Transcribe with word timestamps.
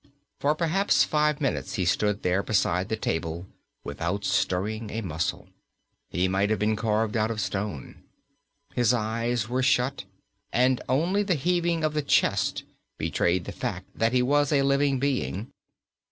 For 0.39 0.55
perhaps 0.55 1.03
five 1.03 1.39
minutes 1.39 1.75
he 1.75 1.85
stood 1.85 2.23
there 2.23 2.41
beside 2.41 2.89
the 2.89 2.95
table 2.95 3.45
without 3.83 4.25
stirring 4.25 4.89
a 4.89 5.01
muscle. 5.01 5.47
He 6.09 6.27
might 6.27 6.49
have 6.49 6.57
been 6.57 6.75
carved 6.75 7.15
out 7.15 7.29
of 7.29 7.39
stone. 7.39 8.01
His 8.73 8.95
eyes 8.95 9.47
were 9.47 9.61
shut, 9.61 10.05
and 10.51 10.81
only 10.89 11.21
the 11.21 11.35
heaving 11.35 11.83
of 11.83 11.93
the 11.93 12.01
chest 12.01 12.63
betrayed 12.97 13.45
the 13.45 13.51
fact 13.51 13.85
that 13.93 14.11
he 14.11 14.23
was 14.23 14.51
a 14.51 14.63
living 14.63 14.97
being. 14.97 15.51